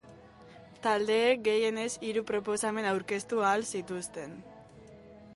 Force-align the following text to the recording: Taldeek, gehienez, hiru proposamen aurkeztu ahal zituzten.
Taldeek, 0.85 1.43
gehienez, 1.47 1.89
hiru 2.07 2.23
proposamen 2.31 2.87
aurkeztu 2.93 3.43
ahal 3.49 3.67
zituzten. 3.81 4.33